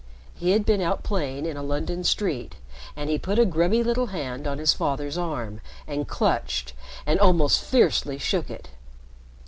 [0.33, 2.55] He had been out playing in a London street,
[2.95, 6.73] and he put a grubby little hand on his father's arm, and clutched
[7.05, 8.69] and almost fiercely shook it.